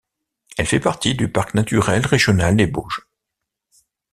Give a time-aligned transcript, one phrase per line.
[0.57, 3.05] Elle fait partie du Parc Naturel Régional des Bauges.